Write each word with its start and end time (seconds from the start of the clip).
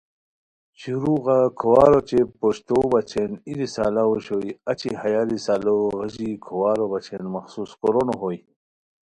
شروغہ 0.79 1.39
کھوارو 1.59 1.99
اوچے 2.01 2.21
پشتو 2.39 2.77
بچین 2.91 3.31
ای 3.47 3.51
رسالا 3.59 4.03
اوشوئے 4.09 4.49
اچی 4.71 4.91
ہیہ 5.01 5.21
رسالو 5.31 5.75
غیژی 5.99 6.29
کھوارو 6.45 6.85
بچین 6.91 7.23
مخصوس 7.35 7.71
کورونو 7.81 8.13
ہوئے 8.21 8.37